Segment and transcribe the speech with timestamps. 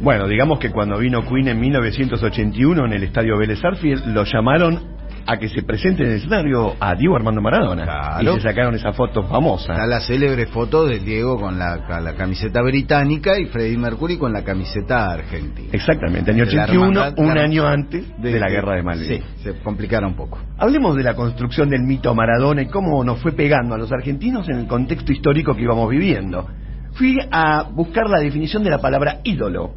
[0.00, 4.80] Bueno, digamos que cuando vino Queen en 1981 en el estadio Vélez Arfield, lo llamaron
[5.26, 7.82] a que se presente en el escenario a Diego Armando Maradona.
[7.84, 8.32] Claro.
[8.32, 9.74] Y se sacaron esa foto famosa.
[9.74, 14.16] Está la célebre foto de Diego con la, con la camiseta británica y Freddie Mercury
[14.16, 15.68] con la camiseta argentina.
[15.70, 19.18] Exactamente, año De la 81, hermandad- un año antes de, la guerra de Malvinas.
[19.36, 20.38] Sí, se complicara un poco.
[20.56, 24.48] Hablemos de la construcción del mito Maradona y cómo nos fue pegando a los argentinos
[24.48, 26.48] en el contexto histórico que íbamos viviendo.
[26.94, 29.74] Fui a buscar la definición de la palabra ídolo.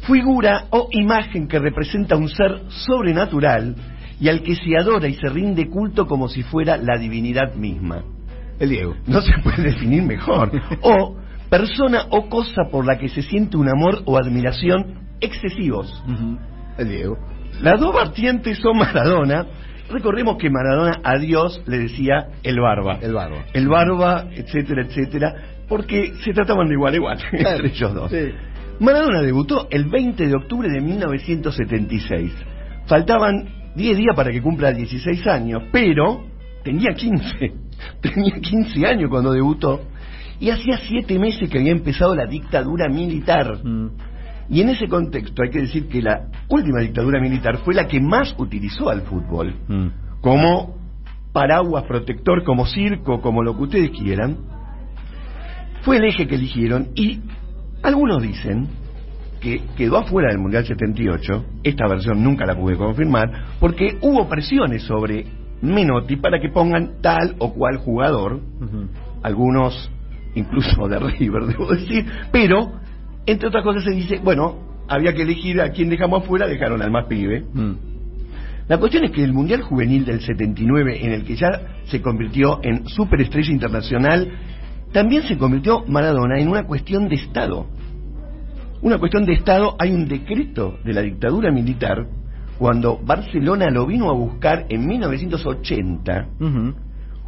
[0.00, 3.76] Figura o imagen que representa un ser sobrenatural
[4.20, 8.02] y al que se adora y se rinde culto como si fuera la divinidad misma.
[8.58, 8.94] El Diego.
[9.06, 10.50] No se puede definir mejor.
[10.82, 11.16] O
[11.50, 16.02] persona o cosa por la que se siente un amor o admiración excesivos.
[16.78, 17.18] El Diego.
[17.60, 19.46] Las dos vertientes son Maradona.
[19.90, 22.98] Recordemos que Maradona a Dios le decía el barba.
[23.02, 23.44] El barba.
[23.52, 25.34] El barba, etcétera, etcétera,
[25.72, 28.10] porque se trataban de igual a igual entre ellos dos.
[28.10, 28.28] Sí.
[28.78, 32.30] Maradona debutó el 20 de octubre de 1976.
[32.84, 36.26] Faltaban 10 días para que cumpla 16 años, pero
[36.62, 37.52] tenía 15.
[38.02, 39.80] Tenía 15 años cuando debutó.
[40.38, 43.58] Y hacía 7 meses que había empezado la dictadura militar.
[44.50, 47.98] Y en ese contexto hay que decir que la última dictadura militar fue la que
[47.98, 49.54] más utilizó al fútbol
[50.20, 50.76] como
[51.32, 54.51] paraguas protector, como circo, como lo que ustedes quieran.
[55.82, 57.20] Fue el eje que eligieron y
[57.82, 58.68] algunos dicen
[59.40, 64.84] que quedó afuera del Mundial 78, esta versión nunca la pude confirmar, porque hubo presiones
[64.84, 65.26] sobre
[65.60, 68.40] Menotti para que pongan tal o cual jugador,
[69.22, 69.90] algunos
[70.36, 72.72] incluso de River, debo decir, pero
[73.26, 74.58] entre otras cosas se dice, bueno,
[74.88, 77.44] había que elegir a quién dejamos afuera, dejaron al más pibe.
[78.68, 81.50] La cuestión es que el Mundial Juvenil del 79, en el que ya
[81.86, 84.30] se convirtió en superestrella internacional,
[84.92, 87.66] también se convirtió Maradona en una cuestión de Estado.
[88.82, 92.06] Una cuestión de Estado, hay un decreto de la dictadura militar,
[92.58, 96.28] cuando Barcelona lo vino a buscar en 1980,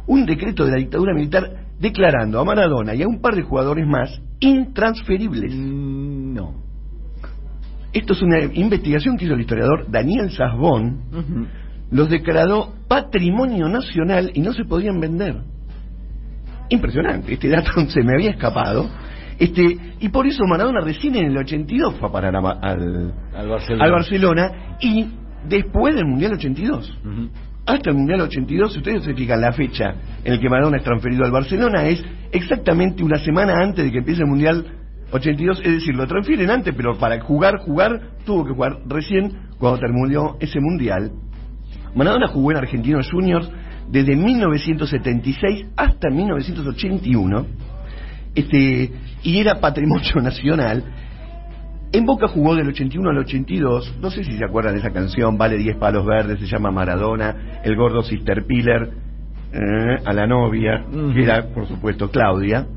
[0.07, 3.87] un decreto de la dictadura militar declarando a Maradona y a un par de jugadores
[3.87, 5.53] más intransferibles.
[5.55, 6.63] No.
[7.91, 10.99] Esto es una investigación que hizo el historiador Daniel Sasbón,
[11.89, 15.54] los declaró patrimonio nacional y no se podían vender.
[16.69, 18.89] Impresionante, este dato se me había escapado.
[19.37, 23.49] Este, y por eso Maradona recién en el 82 fue a parar a al, Al
[23.49, 23.85] Barcelona.
[23.85, 25.07] al Barcelona y
[25.47, 26.99] después del Mundial 82.
[27.65, 30.83] Hasta el Mundial 82, si ustedes se fijan la fecha en la que Maradona es
[30.83, 34.65] transferido al Barcelona, es exactamente una semana antes de que empiece el Mundial
[35.11, 37.91] 82, es decir, lo transfieren antes, pero para jugar, jugar,
[38.25, 41.11] tuvo que jugar recién cuando terminó ese Mundial.
[41.95, 43.49] Maradona jugó en Argentinos Juniors
[43.89, 47.45] desde 1976 hasta 1981
[48.35, 48.91] este,
[49.23, 50.83] y era patrimonio nacional.
[51.91, 55.37] En Boca jugó del 81 al 82, no sé si se acuerdan de esa canción,
[55.37, 58.89] Vale 10 palos verdes, se llama Maradona, el gordo Sister Piller,
[59.53, 62.67] eh, a la novia, que era por supuesto Claudia.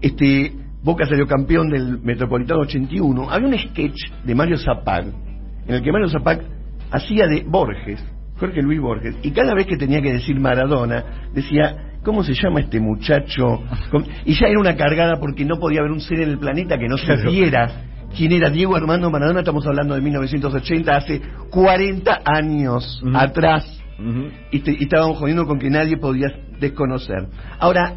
[0.00, 0.52] Este,
[0.82, 3.30] Boca salió campeón del Metropolitano 81.
[3.30, 5.04] Había un sketch de Mario Zapag,
[5.66, 6.40] en el que Mario Zapag
[6.90, 8.02] hacía de Borges,
[8.42, 12.60] Jorge Luis Borges, y cada vez que tenía que decir Maradona, decía, ¿cómo se llama
[12.60, 13.62] este muchacho?
[14.24, 16.88] Y ya era una cargada porque no podía haber un ser en el planeta que
[16.88, 17.70] no supiera
[18.16, 23.64] quién era Diego Armando Maradona, estamos hablando de 1980, hace 40 años atrás,
[24.50, 26.26] y, te- y estábamos jodiendo con que nadie podía
[26.58, 27.28] desconocer.
[27.60, 27.94] Ahora,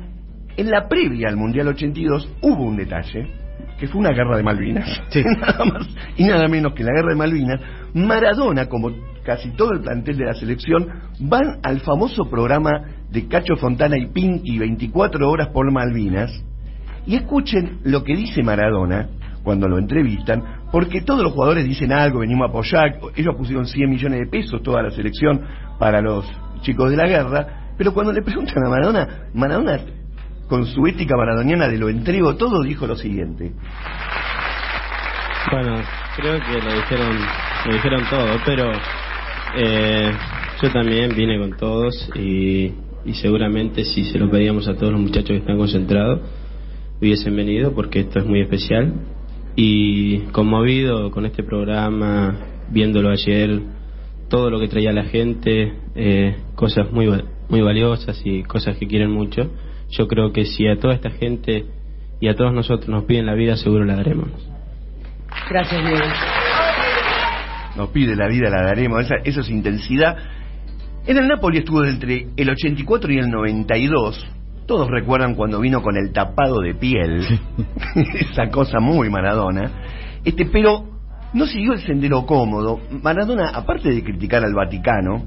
[0.55, 3.27] en la previa al Mundial 82 hubo un detalle,
[3.79, 5.01] que fue una guerra de Malvinas.
[5.09, 5.23] Sí.
[5.39, 5.87] nada más
[6.17, 7.61] y nada menos que la guerra de Malvinas.
[7.93, 8.91] Maradona, como
[9.23, 10.87] casi todo el plantel de la selección,
[11.19, 12.71] van al famoso programa
[13.09, 16.31] de Cacho Fontana y Pinky 24 horas por Malvinas
[17.05, 19.09] y escuchen lo que dice Maradona
[19.43, 23.89] cuando lo entrevistan, porque todos los jugadores dicen algo, venimos a apoyar, ellos pusieron 100
[23.89, 25.39] millones de pesos toda la selección
[25.77, 26.25] para los
[26.61, 29.79] chicos de la guerra, pero cuando le preguntan a Maradona, Maradona
[30.47, 33.51] con su ética maradoniana de lo entrego todo, dijo lo siguiente.
[35.51, 35.81] Bueno,
[36.15, 37.17] creo que lo dijeron,
[37.65, 38.71] lo dijeron todo, pero
[39.57, 40.11] eh,
[40.61, 42.71] yo también vine con todos y,
[43.05, 46.21] y seguramente si se lo pedíamos a todos los muchachos que están concentrados,
[46.99, 48.93] hubiesen venido porque esto es muy especial.
[49.57, 52.35] Y conmovido con este programa,
[52.69, 53.61] viéndolo ayer,
[54.27, 57.07] todo lo que traía la gente, eh, cosas muy,
[57.47, 59.49] muy valiosas y cosas que quieren mucho,
[59.89, 61.65] yo creo que si a toda esta gente
[62.19, 64.29] y a todos nosotros nos piden la vida, seguro la daremos.
[65.49, 66.05] Gracias, Diego.
[67.75, 70.15] Nos pide la vida, la daremos, esa, eso es intensidad.
[71.05, 74.25] En el Napoli estuvo entre el 84 y el 92,
[74.65, 77.21] Todos recuerdan cuando vino con el tapado de piel,
[78.31, 79.71] esa cosa muy Maradona.
[80.23, 80.85] Este, pero
[81.33, 82.79] no siguió el sendero cómodo.
[83.03, 85.25] Maradona, aparte de criticar al Vaticano,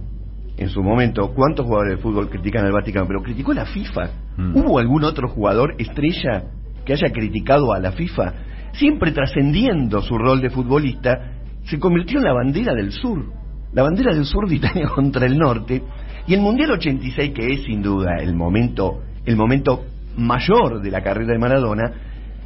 [0.56, 3.06] en su momento, ¿cuántos jugadores de fútbol critican al Vaticano?
[3.06, 4.10] Pero criticó a la FIFA.
[4.38, 4.56] Mm.
[4.56, 6.44] ¿Hubo algún otro jugador estrella
[6.86, 8.32] que haya criticado a la FIFA?
[8.72, 11.32] Siempre trascendiendo su rol de futbolista,
[11.64, 13.26] se convirtió en la bandera del sur.
[13.72, 15.82] La bandera del sur de Italia contra el norte.
[16.26, 19.84] Y el Mundial 86, que es sin duda el momento, el momento
[20.16, 21.92] mayor de la carrera de Maradona,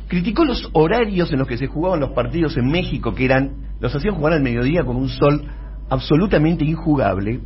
[0.09, 3.95] criticó los horarios en los que se jugaban los partidos en México, que eran, los
[3.95, 5.43] hacían jugar al mediodía con un sol
[5.91, 7.41] absolutamente injugable,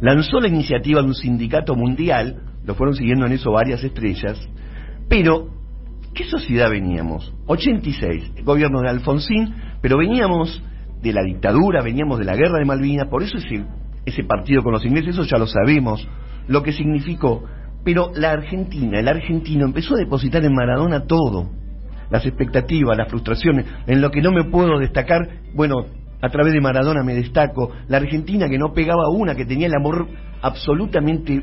[0.00, 4.38] lanzó la iniciativa de un sindicato mundial, lo fueron siguiendo en eso varias estrellas,
[5.08, 5.48] pero,
[6.14, 7.32] ¿qué sociedad veníamos?
[7.46, 10.62] 86, el gobierno de Alfonsín, pero veníamos
[11.02, 13.64] de la dictadura, veníamos de la guerra de Malvinas, por eso ese,
[14.06, 16.08] ese partido con los ingleses, eso ya lo sabemos,
[16.48, 17.44] lo que significó,
[17.84, 21.50] pero la Argentina, el argentino empezó a depositar en Maradona todo,
[22.10, 25.20] las expectativas, las frustraciones, en lo que no me puedo destacar,
[25.54, 25.86] bueno,
[26.24, 29.74] a través de Maradona me destaco, la Argentina que no pegaba una, que tenía el
[29.74, 30.08] amor
[30.40, 31.42] absolutamente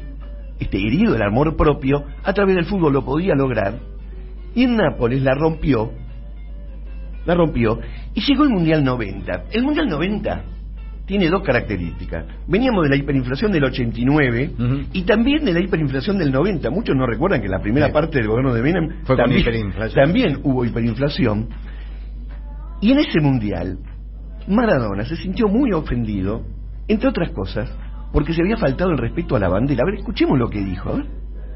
[0.59, 3.75] este, herido, el amor propio, a través del fútbol lo podía lograr,
[4.55, 5.91] y en Nápoles la rompió,
[7.25, 7.79] la rompió,
[8.13, 9.43] y llegó el Mundial 90.
[9.51, 10.43] El Mundial 90
[11.05, 12.25] tiene dos características.
[12.47, 14.79] Veníamos de la hiperinflación del 89 Ujú.
[14.93, 16.69] y también de la hiperinflación del 90.
[16.69, 17.93] Muchos no recuerdan que la primera Sí.
[17.93, 20.03] parte del gobierno de Menem Fue con también, hiperinflación.
[20.05, 21.49] también hubo hiperinflación.
[22.81, 23.77] Y en ese mundial,
[24.47, 26.43] Maradona se sintió muy ofendido,
[26.87, 27.69] entre otras cosas,
[28.13, 29.83] porque se había faltado el respeto a la bandera.
[29.83, 30.89] A ver, escuchemos lo que dijo.
[30.89, 31.05] a ver.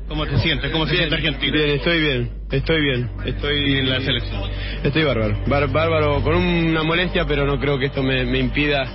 [0.07, 0.71] ¿Cómo te sientes?
[0.71, 1.51] ¿Cómo se siente Argentina?
[1.57, 4.41] Bien, estoy bien, estoy bien, estoy en la selección?
[4.83, 8.85] Estoy bárbaro, Bár- bárbaro, con una molestia, pero no creo que esto me, me impida,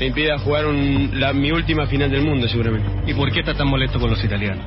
[0.00, 2.88] me impida jugar un- la- mi última final del mundo, seguramente.
[3.06, 4.64] ¿Y por qué estás tan molesto con los italianos?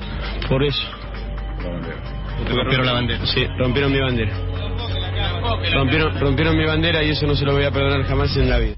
[0.47, 0.87] Por eso.
[2.45, 3.25] Te rompieron la bandera.
[3.25, 4.33] Sí, rompieron mi bandera.
[5.73, 8.59] Rompieron, rompieron mi bandera y eso no se lo voy a perdonar jamás en la
[8.59, 8.75] vida.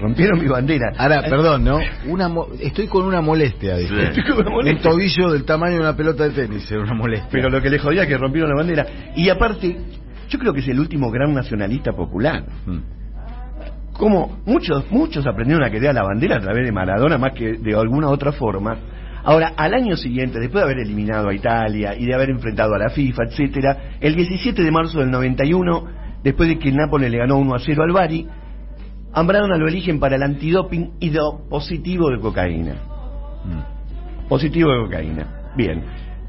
[0.00, 0.92] Rompieron mi bandera.
[0.96, 1.78] Ahora, perdón, ¿no?
[2.06, 3.76] Una mo- estoy con una molestia.
[3.76, 4.90] Estoy con una Un molestia.
[4.90, 7.28] tobillo del tamaño de una pelota de tenis, era una molestia.
[7.30, 8.86] Pero lo que le jodía es que rompieron la bandera.
[9.14, 9.76] Y aparte,
[10.30, 12.42] yo creo que es el último gran nacionalista popular.
[12.64, 12.78] Mm.
[13.92, 17.58] Como muchos, muchos aprendieron a querer a la bandera a través de Maradona más que
[17.58, 18.78] de alguna otra forma.
[19.24, 22.78] Ahora, al año siguiente, después de haber eliminado a Italia y de haber enfrentado a
[22.78, 25.84] la FIFA, etcétera, el 17 de marzo del 91,
[26.22, 28.26] después de que el Nápoles le ganó 1 a 0 al Bari,
[29.12, 32.74] a Maradona lo eligen para el antidoping y dio positivo de cocaína.
[33.44, 34.28] Mm.
[34.28, 35.26] Positivo de cocaína.
[35.56, 35.82] Bien.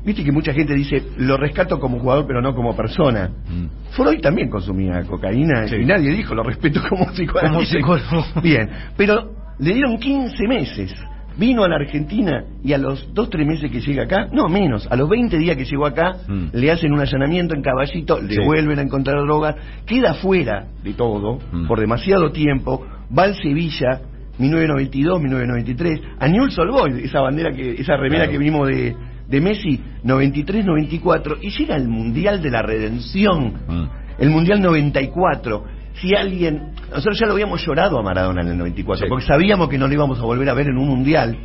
[0.03, 3.29] Viste que mucha gente dice, lo rescato como jugador pero no como persona.
[3.47, 3.91] Mm.
[3.91, 5.75] Freud también consumía cocaína Sí.
[5.75, 7.79] y nadie dijo, lo respeto como psicoanalista.
[7.81, 8.25] Como psicólogo.
[8.41, 10.95] Bien, pero le dieron 15 meses.
[11.37, 14.85] Vino a la Argentina y a los 2, 3 meses que llega acá, no menos,
[14.91, 16.47] a los 20 días que llegó acá, Mm.
[16.53, 18.41] le hacen un allanamiento en caballito, le Sí.
[18.43, 19.55] vuelven a encontrar drogas,
[19.85, 21.67] queda fuera de todo Mm.
[21.67, 22.85] por demasiado tiempo,
[23.17, 24.01] va al Sevilla,
[24.37, 28.31] 1992, 1993, a Newell's Old Boys, esa bandera que, esa remera Claro.
[28.31, 28.95] que vimos de,
[29.29, 33.83] de Messi, 93, 94, y llega el Mundial de la Redención, Mm.
[34.19, 35.63] el Mundial 94.
[35.95, 39.09] Si alguien, nosotros ya lo habíamos llorado a Maradona en el 94, Sí.
[39.09, 41.37] porque sabíamos que no lo íbamos a volver a ver en un Mundial.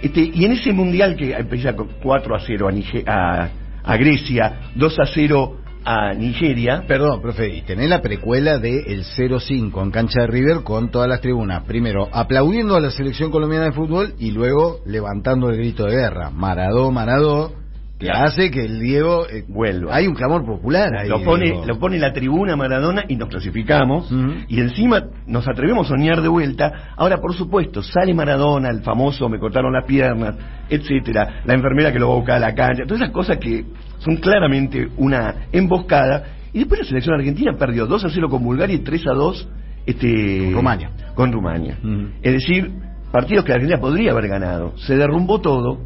[0.00, 3.48] Este, y en ese Mundial que empieza con 4 a 0 a, Nige- a,
[3.82, 9.04] a Grecia, 2 a 0 a Nigeria, Perdón, profe, y tenés la precuela de el
[9.04, 11.64] 0-5 en cancha de River con todas las tribunas.
[11.64, 16.30] Primero aplaudiendo a la selección colombiana de fútbol y luego levantando el grito de guerra.
[16.30, 17.52] Maradó, Maradó,
[17.98, 18.26] que Claro.
[18.26, 19.96] hace que el Diego eh, Vuelva.
[19.96, 21.08] Hay un clamor popular ahí.
[21.08, 21.64] lo pone, digo.
[21.66, 24.08] lo pone la tribuna Maradona y nos clasificamos
[24.48, 26.92] y encima nos atrevemos a soñar de vuelta.
[26.96, 30.36] Ahora, por supuesto, sale Maradona, el famoso me cortaron las piernas,
[30.68, 33.64] etcétera, la enfermera que lo va a buscar a la cancha, todas esas cosas que
[33.98, 36.24] son claramente una emboscada.
[36.52, 39.48] Y después la selección argentina perdió 2 a 0 con Bulgaria y 3 a 2
[39.86, 40.90] este, Con Rumania.
[41.14, 41.78] Con Rumania.
[42.22, 42.70] Es decir,
[43.10, 44.76] partidos que la Argentina podría haber ganado.
[44.76, 45.80] Se derrumbó todo.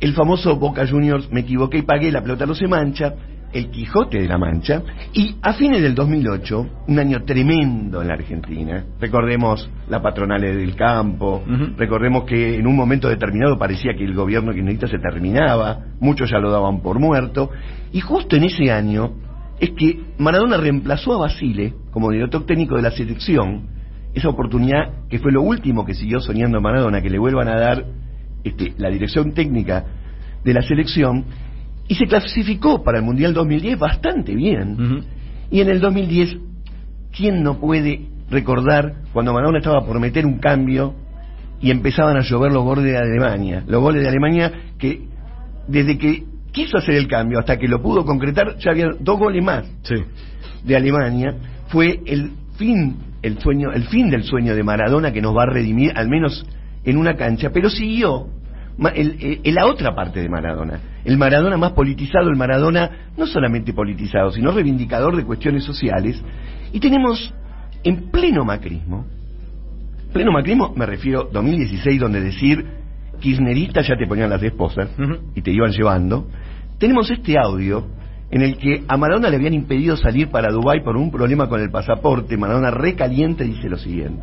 [0.00, 3.14] El famoso Boca Juniors, me equivoqué y pagué, la pelota no se mancha,
[3.52, 8.14] el Quijote de la Mancha, y a fines del 2008, un año tremendo en la
[8.14, 11.42] Argentina, recordemos la patronal del campo,
[11.76, 16.38] recordemos que en un momento determinado parecía que el gobierno kirchnerista se terminaba, muchos ya
[16.38, 17.50] lo daban por muerto,
[17.92, 19.14] y justo en ese año
[19.58, 23.68] es que Maradona reemplazó a Basile como director técnico de la selección,
[24.14, 27.84] esa oportunidad que fue lo último que siguió soñando Maradona, que le vuelvan a dar
[28.44, 29.84] este, la dirección técnica
[30.44, 31.24] de la selección,
[31.88, 35.04] y se clasificó para el Mundial 2010 bastante bien.
[35.50, 36.36] Y en el 2010,
[37.16, 40.94] ¿quién no puede recordar cuando Maradona estaba por meter un cambio
[41.60, 43.64] y empezaban a llover los goles de Alemania?
[43.66, 45.00] Los goles de Alemania que
[45.66, 49.42] desde que quiso hacer el cambio hasta que lo pudo concretar, ya había dos goles
[49.42, 49.96] más Sí.
[50.64, 51.34] de Alemania,
[51.68, 55.46] fue el fin, el sueño, el fin del sueño de Maradona que nos va a
[55.46, 56.44] redimir, al menos
[56.84, 58.28] en una cancha, pero siguió
[58.76, 63.10] ma- el- el- el- la otra parte de Maradona, el Maradona más politizado, el Maradona
[63.16, 66.22] no solamente politizado, sino reivindicador de cuestiones sociales,
[66.72, 67.32] y tenemos
[67.84, 69.04] en pleno macrismo,
[70.12, 72.64] pleno macrismo me refiero 2016, donde decir
[73.20, 74.90] kirchnerista ya te ponían las esposas
[75.34, 76.28] y te iban llevando,
[76.78, 77.86] tenemos este audio
[78.30, 81.60] en el que a Maradona le habían impedido salir para Dubái por un problema con
[81.60, 84.22] el pasaporte, Maradona recaliente dice lo siguiente.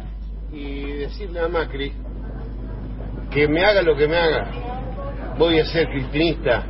[0.54, 1.92] y decirle a Macri
[3.36, 4.50] que me haga lo que me haga,
[5.38, 6.64] voy a ser cristinista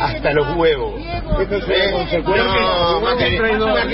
[0.00, 1.00] hasta los huevos.
[1.00, 3.38] No, Macri,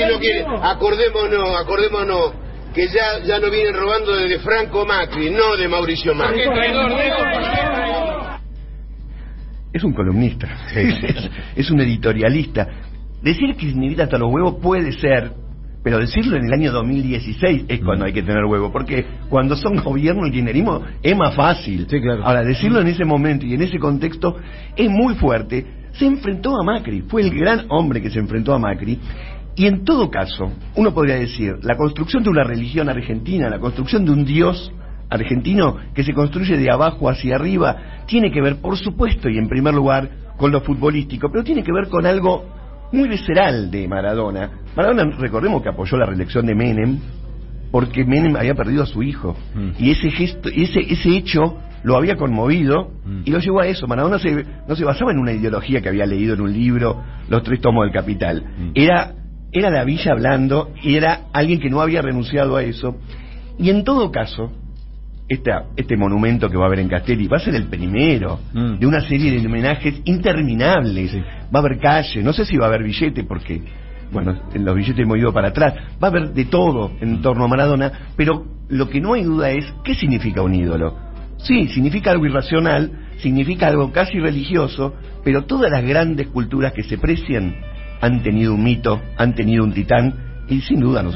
[0.06, 0.46] no quiere.
[0.62, 2.32] Acordémonos, acordémonos
[2.74, 6.40] que ya, ya no vienen robando desde Franco Macri, no de Mauricio Macri.
[9.74, 12.66] Es un columnista, es, es un editorialista.
[13.22, 15.32] Decir kirchnerista hasta los huevos puede ser,
[15.82, 19.76] pero decirlo en el año 2016 es cuando hay que tener huevo, porque cuando son
[19.76, 21.86] gobierno el kirchnerismo es más fácil.
[21.88, 22.24] Sí, claro.
[22.24, 24.36] Ahora, decirlo en ese momento y en ese contexto
[24.76, 25.66] es muy fuerte.
[25.92, 28.98] Se enfrentó a Macri, fue el gran hombre que se enfrentó a Macri.
[29.56, 34.04] Y en todo caso, uno podría decir, la construcción de una religión argentina, la construcción
[34.04, 34.72] de un Dios
[35.08, 39.48] argentino que se construye de abajo hacia arriba, tiene que ver, por supuesto, y en
[39.48, 42.59] primer lugar, con lo futbolístico, pero tiene que ver con algo
[42.92, 44.50] muy visceral de Maradona.
[44.76, 46.98] Maradona, recordemos que apoyó la reelección de Menem,
[47.70, 49.36] porque Menem había perdido a su hijo.
[49.54, 49.70] Mm.
[49.78, 53.22] Y ese gesto, ese, ese hecho lo había conmovido Mm.
[53.24, 53.86] y lo llevó a eso.
[53.86, 57.42] Maradona se- no se basaba en una ideología que había leído en un libro, Los
[57.44, 58.42] tres tomos del Capital.
[58.58, 58.70] Mm.
[58.74, 59.14] Era,
[59.52, 62.96] era la villa hablando y era alguien que no había renunciado a eso.
[63.58, 64.50] Y en todo caso,
[65.30, 68.78] esta, este monumento que va a haber en Castelli va a ser el primero Mm.
[68.80, 71.12] de una serie de homenajes interminables.
[71.12, 71.20] Sí.
[71.54, 73.62] Va a haber calle, no sé si va a haber billete porque,
[74.12, 75.74] bueno, en los billetes hemos ido para atrás.
[76.02, 79.50] Va a haber de todo en torno a Maradona, pero lo que no hay duda
[79.50, 80.96] es qué significa un ídolo.
[81.38, 86.98] Sí, significa algo irracional, significa algo casi religioso, pero todas las grandes culturas que se
[86.98, 87.54] precian
[88.00, 90.12] han tenido un mito, han tenido un titán,
[90.48, 91.08] y sin duda nosotros